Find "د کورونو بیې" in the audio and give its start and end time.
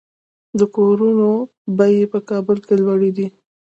0.59-2.03